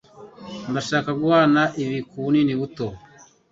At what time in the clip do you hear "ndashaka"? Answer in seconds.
0.71-1.09